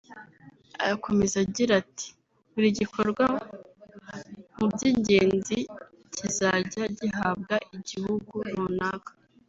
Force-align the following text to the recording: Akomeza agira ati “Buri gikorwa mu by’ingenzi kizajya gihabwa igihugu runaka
Akomeza 0.93 1.35
agira 1.45 1.73
ati 1.83 2.07
“Buri 2.51 2.69
gikorwa 2.79 3.25
mu 4.57 4.65
by’ingenzi 4.73 5.57
kizajya 6.15 6.83
gihabwa 6.99 7.55
igihugu 7.77 8.33
runaka 8.57 9.11